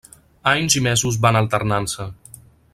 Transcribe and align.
Anys 0.51 0.77
i 0.79 0.83
mesos 0.87 1.19
van 1.27 1.39
alternant-se. 1.43 2.11